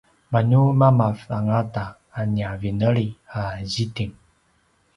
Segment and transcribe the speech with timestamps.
[0.31, 1.83] manu mamav angata
[2.19, 3.07] a nia vineli
[3.37, 3.39] a
[3.71, 4.13] zitting